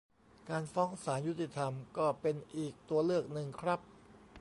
[0.49, 3.79] การฟ้องศาลยุติธรรมก็เป็นอีกตัวเลือกหนึ่งครับ